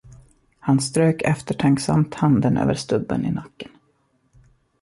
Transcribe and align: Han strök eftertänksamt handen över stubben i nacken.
Han 0.59 0.79
strök 0.79 1.21
eftertänksamt 1.21 2.13
handen 2.15 2.57
över 2.57 2.73
stubben 2.73 3.25
i 3.25 3.31
nacken. 3.31 3.71